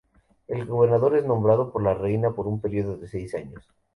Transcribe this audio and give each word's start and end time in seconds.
El 0.47 0.65
gobernador 0.65 1.15
es 1.15 1.25
nombrado 1.25 1.71
por 1.71 1.83
la 1.83 1.93
Reina 1.93 2.31
por 2.31 2.47
un 2.47 2.59
período 2.59 2.97
de 2.97 3.07
seis 3.07 3.35
años. 3.35 3.71